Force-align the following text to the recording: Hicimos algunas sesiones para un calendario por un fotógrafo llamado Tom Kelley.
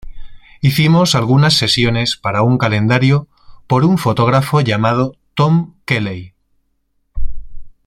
Hicimos 0.61 1.13
algunas 1.13 1.53
sesiones 1.53 2.17
para 2.17 2.41
un 2.41 2.57
calendario 2.57 3.27
por 3.67 3.85
un 3.85 3.99
fotógrafo 3.99 4.61
llamado 4.61 5.15
Tom 5.35 5.75
Kelley. 5.85 6.33